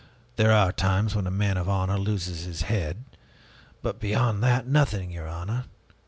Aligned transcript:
There 0.35 0.51
are 0.51 0.71
times 0.71 1.13
when 1.13 1.27
a 1.27 1.29
man 1.29 1.57
of 1.57 1.69
honor 1.69 1.99
loses 1.99 2.45
his 2.45 2.63
head 2.63 3.03
but 3.83 3.99
beyond 3.99 4.41
that, 4.41 4.65
nothing, 4.65 5.11
your 5.11 5.27
honor. 5.27 5.65